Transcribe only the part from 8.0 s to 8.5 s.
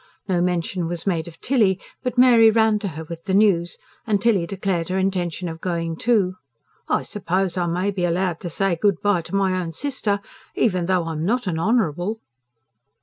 allowed to